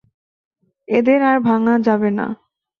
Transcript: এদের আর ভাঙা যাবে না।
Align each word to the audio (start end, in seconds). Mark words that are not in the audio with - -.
এদের 0.87 1.19
আর 1.29 1.37
ভাঙা 1.47 1.75
যাবে 1.87 2.09
না। 2.17 2.27